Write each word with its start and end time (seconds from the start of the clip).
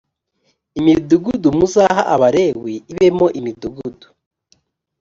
imidugudu 0.79 1.47
muzaha 1.57 2.01
abalewi 2.13 2.73
ibemo 2.91 3.27
imidugudu 3.39 4.07